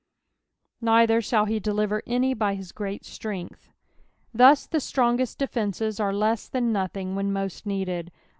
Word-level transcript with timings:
*' 0.43 0.81
A'rither 0.83 1.21
thall 1.29 1.45
he 1.45 1.59
deHrer 1.59 2.01
any 2.07 2.33
fty 2.33 2.57
Aw 2.59 2.71
great 2.73 3.03
tlrengtK," 3.03 3.55
Thus 4.33 4.65
the 4.65 4.79
strongest 4.79 5.37
defences 5.37 5.99
aie 5.99 6.11
lessthan 6.11 6.71
nothing 6.71 7.13
when 7.13 7.31
most 7.31 7.67
needed. 7.67 8.11